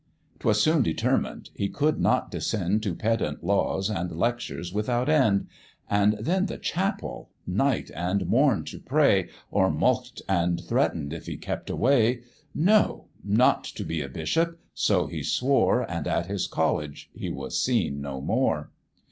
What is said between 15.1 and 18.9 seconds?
swore, And at his college he was seen no more.